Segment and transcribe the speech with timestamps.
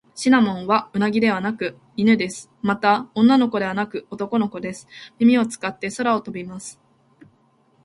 [0.15, 2.49] シナモンはウサギではなく犬です。
[2.63, 4.87] また、女の子ではなく男の子です。
[5.19, 6.79] 耳を使って空を飛びます。